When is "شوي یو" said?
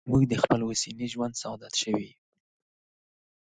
1.81-2.17